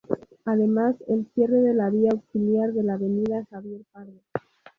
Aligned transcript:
Además, 0.45 0.95
el 1.09 1.27
cierre 1.35 1.57
de 1.61 1.75
la 1.75 1.91
vía 1.91 2.09
auxiliar 2.11 2.73
de 2.73 2.81
la 2.81 2.95
avenida 2.95 3.45
Javier 3.51 3.83
Pardo. 3.91 4.19